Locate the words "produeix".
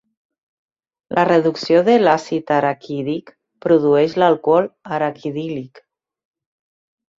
3.67-4.17